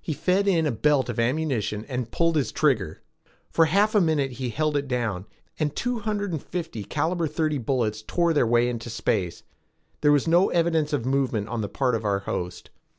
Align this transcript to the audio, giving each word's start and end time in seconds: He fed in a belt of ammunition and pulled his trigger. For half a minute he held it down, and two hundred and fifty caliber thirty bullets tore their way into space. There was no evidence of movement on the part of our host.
He 0.00 0.14
fed 0.14 0.48
in 0.48 0.64
a 0.64 0.70
belt 0.72 1.10
of 1.10 1.20
ammunition 1.20 1.84
and 1.90 2.10
pulled 2.10 2.36
his 2.36 2.52
trigger. 2.52 3.02
For 3.50 3.66
half 3.66 3.94
a 3.94 4.00
minute 4.00 4.30
he 4.30 4.48
held 4.48 4.78
it 4.78 4.88
down, 4.88 5.26
and 5.58 5.76
two 5.76 5.98
hundred 5.98 6.32
and 6.32 6.42
fifty 6.42 6.82
caliber 6.84 7.26
thirty 7.26 7.58
bullets 7.58 8.00
tore 8.00 8.32
their 8.32 8.46
way 8.46 8.66
into 8.70 8.88
space. 8.88 9.42
There 10.00 10.10
was 10.10 10.26
no 10.26 10.48
evidence 10.48 10.94
of 10.94 11.04
movement 11.04 11.50
on 11.50 11.60
the 11.60 11.68
part 11.68 11.94
of 11.94 12.06
our 12.06 12.20
host. 12.20 12.70